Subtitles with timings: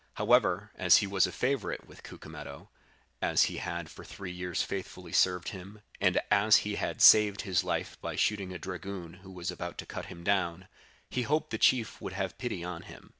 [0.15, 2.69] However, as he was a favorite with Cucumetto,
[3.21, 7.63] as he had for three years faithfully served him, and as he had saved his
[7.63, 10.67] life by shooting a dragoon who was about to cut him down,
[11.07, 13.09] he hoped the chief would have pity on him.